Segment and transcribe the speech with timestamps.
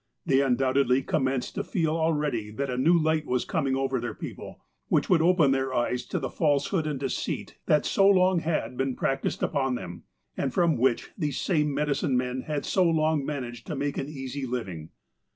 [0.25, 4.59] They undoubtedly commenced to feel already that a new light was coming over their people,
[4.87, 8.95] which would open their eyes to the falsehood and deceit that so long had been
[8.95, 13.75] practiced upon them, and from which these same medicine men had so long managed to
[13.75, 14.89] make an easy liv ing.